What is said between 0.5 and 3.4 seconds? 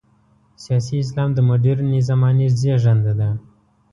سیاسي اسلام د مډرنې زمانې زېږنده ده.